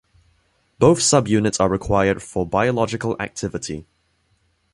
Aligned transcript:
Both 0.79 0.97
subunits 0.99 1.59
are 1.59 1.69
required 1.69 2.23
for 2.23 2.43
biological 2.43 3.15
activity. 3.21 3.85